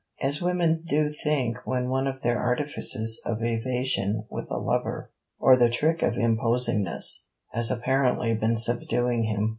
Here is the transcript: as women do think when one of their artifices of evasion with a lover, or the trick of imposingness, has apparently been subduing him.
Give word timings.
as 0.19 0.41
women 0.41 0.81
do 0.87 1.13
think 1.13 1.57
when 1.63 1.87
one 1.87 2.07
of 2.07 2.23
their 2.23 2.39
artifices 2.39 3.21
of 3.23 3.43
evasion 3.43 4.23
with 4.31 4.47
a 4.49 4.57
lover, 4.57 5.11
or 5.37 5.55
the 5.55 5.69
trick 5.69 6.01
of 6.01 6.15
imposingness, 6.15 7.27
has 7.49 7.69
apparently 7.69 8.33
been 8.33 8.55
subduing 8.55 9.25
him. 9.25 9.49